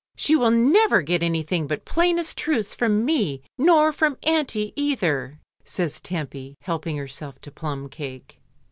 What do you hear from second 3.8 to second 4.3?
from